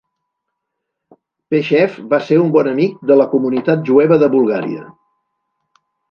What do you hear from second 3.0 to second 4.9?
de la comunitat jueva de Bulgària.